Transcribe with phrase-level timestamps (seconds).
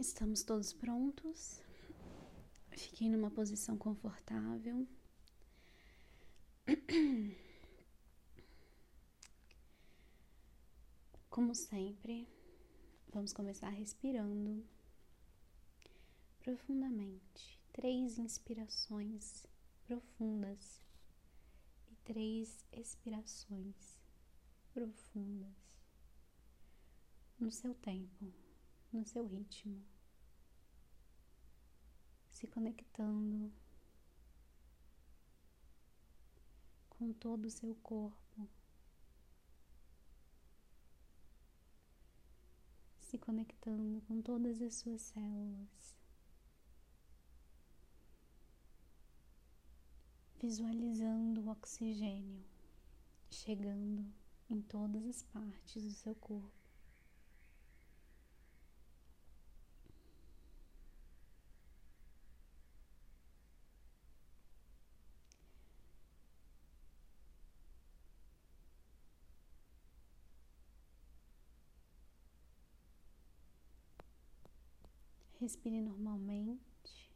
[0.00, 1.60] Estamos todos prontos.
[2.70, 4.86] Fiquem numa posição confortável.
[11.28, 12.28] Como sempre,
[13.12, 14.64] vamos começar respirando
[16.38, 17.58] profundamente.
[17.72, 19.48] Três inspirações
[19.82, 20.80] profundas
[21.90, 23.98] e três expirações
[24.72, 25.56] profundas
[27.40, 28.32] no seu tempo
[28.92, 29.84] no seu ritmo,
[32.30, 33.52] se conectando
[36.88, 38.48] com todo o seu corpo,
[43.00, 45.96] se conectando com todas as suas células.
[50.40, 52.44] Visualizando o oxigênio
[53.30, 54.04] chegando
[54.50, 56.67] em todas as partes do seu corpo.
[75.48, 77.10] Respire normalmente.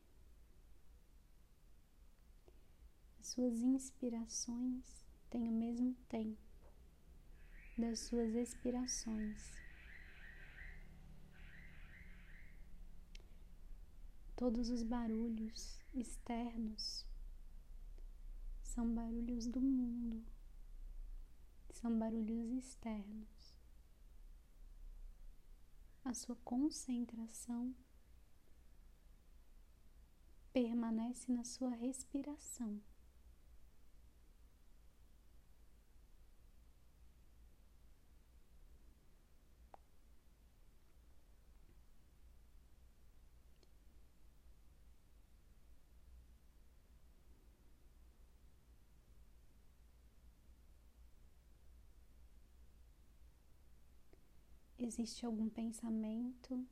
[3.20, 6.40] As suas inspirações têm o mesmo tempo
[7.76, 9.52] das suas expirações.
[14.34, 17.04] Todos os barulhos externos
[18.62, 20.24] são barulhos do mundo,
[21.68, 23.54] são barulhos externos.
[26.02, 27.74] A sua concentração
[30.52, 32.80] permanece na sua respiração.
[54.78, 56.66] Existe algum pensamento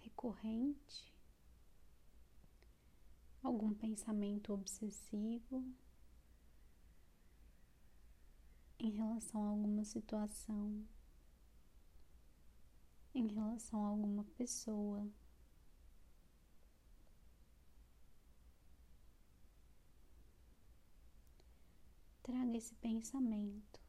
[0.00, 1.17] recorrente
[3.42, 5.64] algum pensamento obsessivo
[8.78, 10.86] em relação a alguma situação,
[13.14, 15.08] em relação a alguma pessoa.
[22.22, 23.80] Traga esse pensamento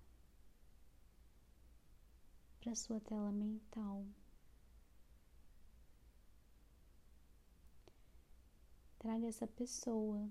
[2.62, 4.06] para sua tela mental.
[9.00, 10.30] Traga essa pessoa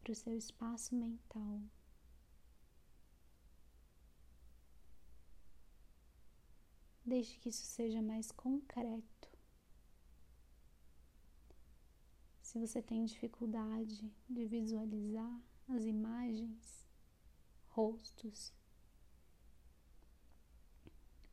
[0.00, 1.60] para o seu espaço mental.
[7.04, 9.28] Deixe que isso seja mais concreto.
[12.40, 16.84] Se você tem dificuldade de visualizar as imagens,
[17.68, 18.52] rostos,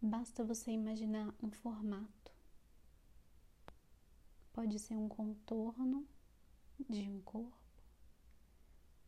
[0.02, 2.37] basta você imaginar um formato.
[4.58, 6.04] Pode ser um contorno
[6.90, 7.56] de um corpo,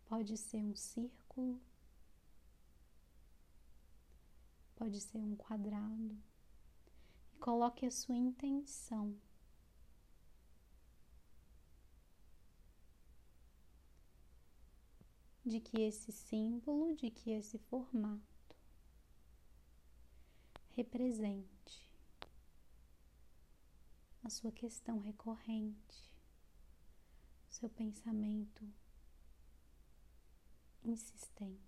[0.05, 1.59] pode ser um círculo,
[4.75, 6.15] pode ser um quadrado.
[7.33, 9.19] E coloque a sua intenção.
[15.43, 18.55] De que esse símbolo, de que esse formato
[20.75, 21.58] represente
[24.23, 26.09] a sua questão recorrente,
[27.49, 28.67] seu pensamento
[30.83, 31.59] insistente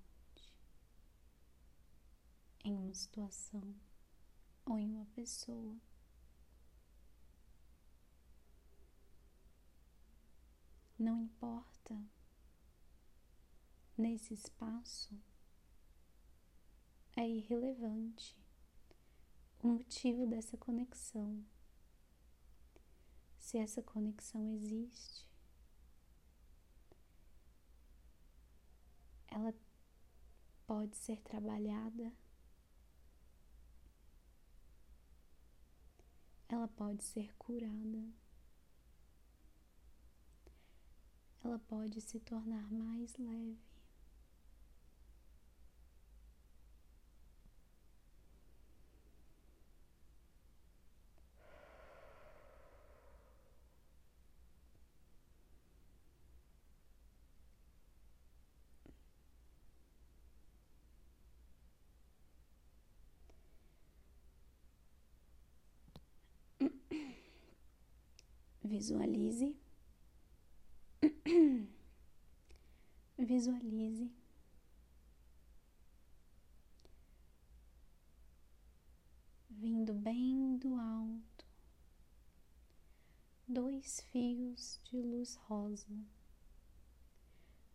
[2.64, 3.76] em uma situação
[4.66, 5.76] ou em uma pessoa.
[10.98, 12.00] Não importa
[13.98, 15.20] nesse espaço,
[17.16, 18.38] é irrelevante
[19.64, 21.44] o motivo dessa conexão
[23.52, 25.28] se essa conexão existe,
[29.28, 29.53] ela
[30.66, 32.14] pode ser trabalhada,
[36.48, 38.14] ela pode ser curada,
[41.44, 43.71] ela pode se tornar mais leve.
[68.72, 69.53] Visualize.
[73.20, 74.09] Visualize
[79.50, 81.46] vindo bem do alto,
[83.46, 85.94] dois fios de luz rosa.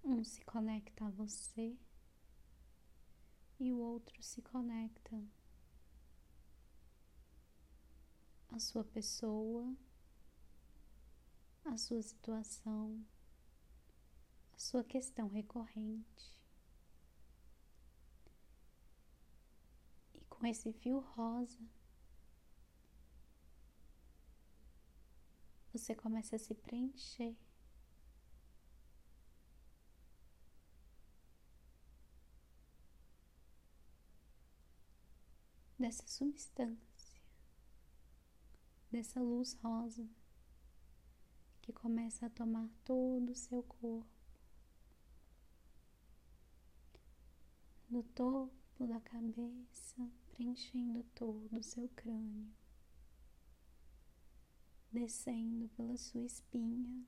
[0.02, 1.76] Um se conecta a você
[3.60, 5.22] e o outro se conecta
[8.48, 9.76] à sua pessoa,
[11.66, 13.04] à sua situação,
[14.54, 16.36] à sua questão recorrente.
[20.14, 21.58] E com esse fio rosa,
[25.72, 27.36] você começa a se preencher.
[35.78, 37.20] Dessa substância,
[38.90, 40.08] dessa luz rosa
[41.66, 44.06] que começa a tomar todo o seu corpo,
[47.88, 52.54] do topo da cabeça, preenchendo todo o seu crânio.
[54.92, 57.04] Descendo pela sua espinha,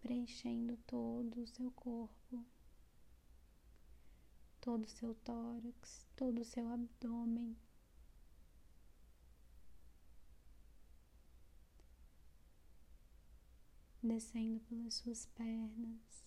[0.00, 2.46] preenchendo todo o seu corpo,
[4.60, 7.56] todo o seu tórax, todo o seu abdômen.
[14.08, 16.24] Descendo pelas suas pernas,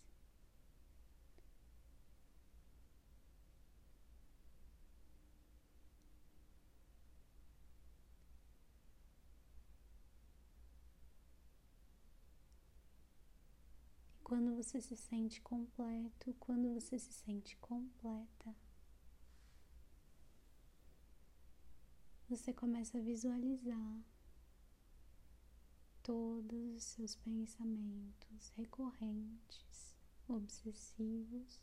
[14.24, 18.56] quando você se sente completo, quando você se sente completa,
[22.30, 24.06] você começa a visualizar
[26.12, 29.96] todos os seus pensamentos recorrentes,
[30.28, 31.62] obsessivos.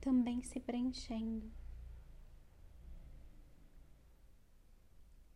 [0.00, 1.52] Também se preenchendo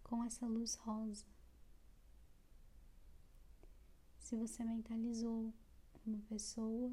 [0.02, 1.26] com essa luz rosa.
[4.20, 5.52] Se você mentalizou
[6.06, 6.90] uma pessoa,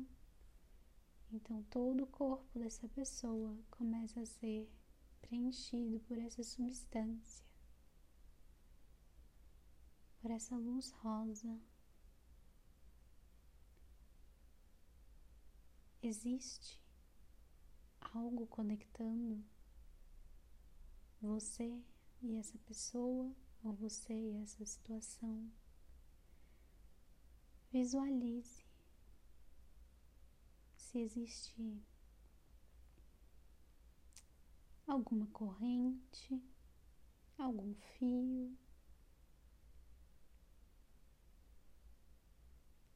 [1.31, 4.69] então todo o corpo dessa pessoa começa a ser
[5.21, 7.45] preenchido por essa substância,
[10.19, 11.59] por essa luz rosa.
[16.01, 16.81] Existe
[17.99, 19.43] algo conectando
[21.21, 21.81] você
[22.21, 25.51] e essa pessoa, ou você e essa situação.
[27.71, 28.65] Visualize
[30.75, 31.81] se existe
[34.91, 36.43] alguma corrente,
[37.37, 38.57] algum fio,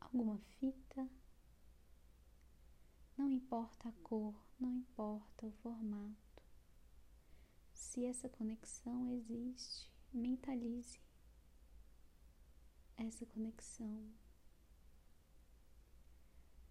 [0.01, 1.09] alguma fita.
[3.17, 6.43] Não importa a cor, não importa o formato.
[7.73, 10.99] Se essa conexão existe, mentalize
[12.97, 14.13] essa conexão.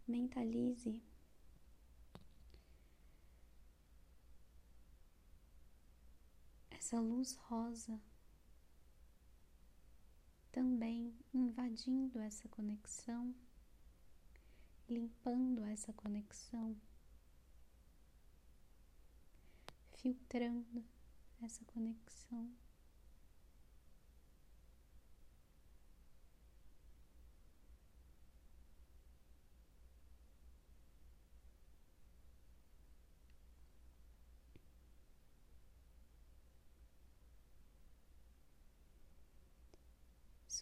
[0.07, 1.03] Mentalize
[6.85, 7.99] essa luz rosa
[10.53, 13.35] também invadindo essa conexão,
[14.87, 16.77] limpando essa conexão,
[19.95, 20.85] filtrando
[21.41, 22.55] essa conexão.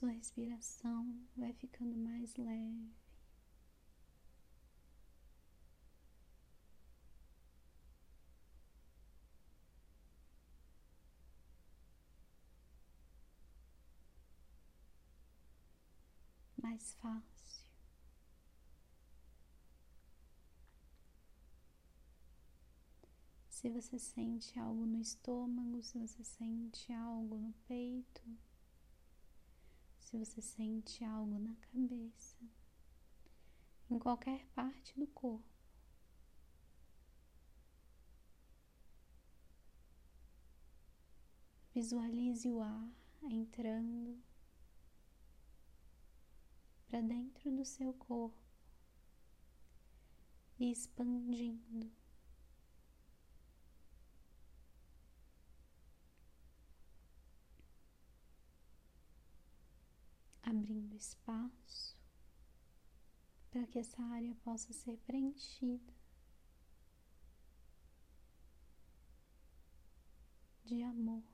[0.02, 2.90] Sua respiração vai ficando mais leve.
[16.61, 17.64] mais fácil.
[23.49, 28.23] Se você sente algo no estômago, se você sente algo no peito,
[30.12, 32.37] se você sente algo na cabeça,
[33.88, 35.42] em qualquer parte do corpo.
[41.75, 42.92] Visualize o ar
[43.23, 44.23] entrando
[46.88, 48.37] para dentro do seu corpo
[50.61, 51.90] e expandindo.
[60.62, 61.99] Abrindo espaço
[63.50, 65.92] para que essa área possa ser preenchida
[70.64, 71.25] de amor.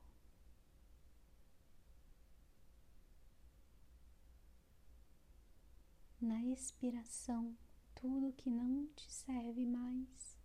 [6.18, 7.54] Na expiração,
[7.94, 10.38] tudo que não te serve mais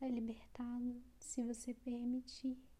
[0.00, 2.71] é libertado se você permitir.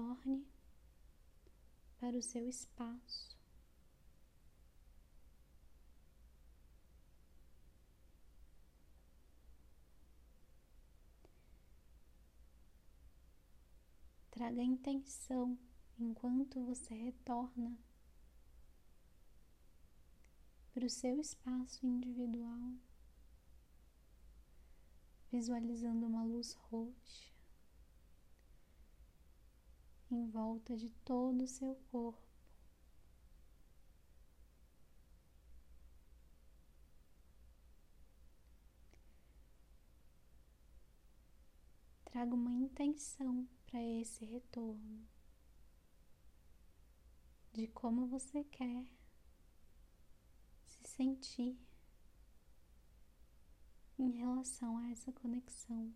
[0.00, 0.46] Retorne
[1.98, 3.38] para o seu espaço.
[14.30, 15.58] Traga intenção
[15.98, 17.78] enquanto você retorna
[20.72, 22.72] para o seu espaço individual,
[25.30, 27.39] visualizando uma luz roxa
[30.10, 32.20] em volta de todo o seu corpo.
[42.04, 45.06] Traga uma intenção para esse retorno
[47.52, 48.84] de como você quer
[50.66, 51.56] se sentir
[53.98, 55.94] em relação a essa conexão,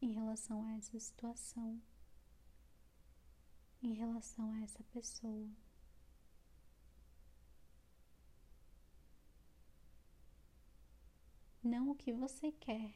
[0.00, 1.80] em relação a essa situação
[3.82, 5.48] em relação a essa pessoa.
[11.62, 12.94] Não o que você quer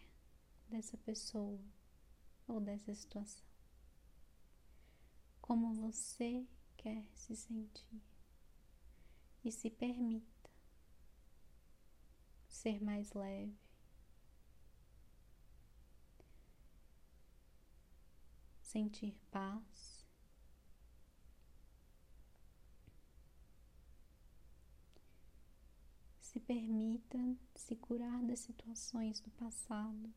[0.69, 1.61] dessa pessoa
[2.47, 3.45] ou dessa situação.
[5.41, 6.47] Como você
[6.77, 8.03] quer se sentir.
[9.45, 10.51] E se permita
[12.49, 13.59] ser mais leve.
[18.63, 19.92] Sentir paz.
[26.33, 27.19] Se permita
[27.55, 30.11] se curar das situações do passado.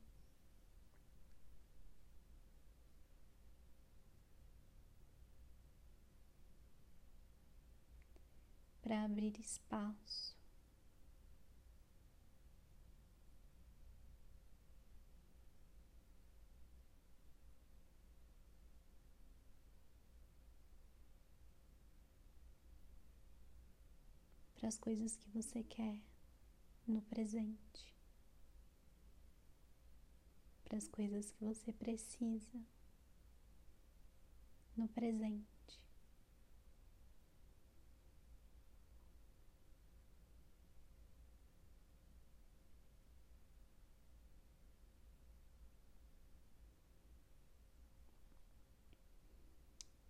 [8.82, 10.35] Para abrir espaço
[24.66, 26.02] para as coisas que você quer
[26.88, 27.96] no presente,
[30.64, 32.66] para as coisas que você precisa
[34.76, 35.46] no presente.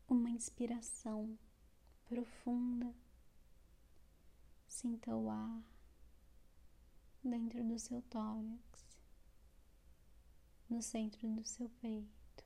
[0.08, 1.38] Uma inspiração
[2.06, 2.96] profunda
[4.86, 5.63] Sinta o ar
[7.24, 8.86] dentro do seu tórax,
[10.70, 12.46] no centro do seu peito.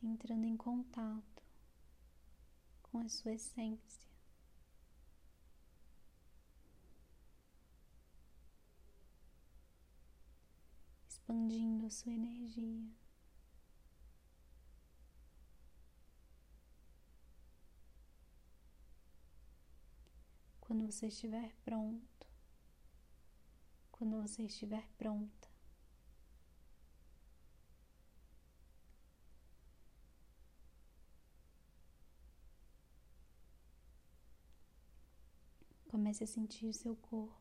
[0.00, 1.42] Entrando em contato
[2.80, 4.08] com a sua essência.
[11.08, 13.05] Expandindo a sua energia.
[20.66, 22.26] Quando você estiver pronto,
[23.92, 25.48] quando você estiver pronta.
[35.86, 37.40] Comece a sentir seu corpo.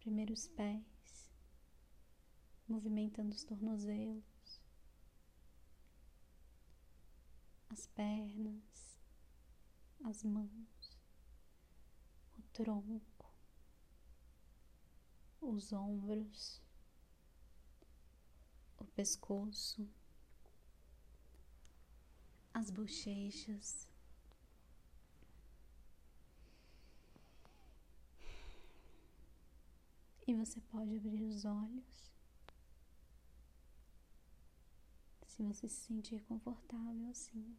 [0.00, 1.28] Primeiro os pés,
[2.66, 4.58] movimentando os tornozelos,
[7.68, 8.87] as pernas,
[10.04, 10.98] as mãos,
[12.38, 13.32] o tronco,
[15.40, 16.62] os ombros,
[18.78, 19.88] o pescoço,
[22.52, 23.88] as bochechas.
[30.26, 32.08] E você pode abrir os olhos
[35.38, 37.56] se você se sentir confortável assim.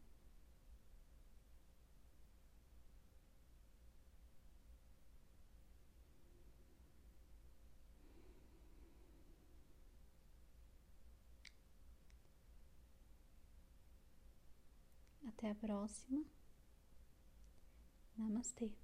[15.39, 16.25] Até a próxima.
[18.17, 18.75] Namastê.